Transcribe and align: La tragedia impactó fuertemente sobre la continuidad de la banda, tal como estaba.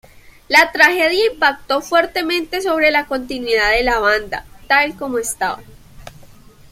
La 0.47 0.71
tragedia 0.71 1.31
impactó 1.31 1.79
fuertemente 1.79 2.59
sobre 2.61 2.89
la 2.89 3.05
continuidad 3.05 3.69
de 3.69 3.83
la 3.83 3.99
banda, 3.99 4.45
tal 4.67 4.95
como 4.97 5.19
estaba. 5.19 5.61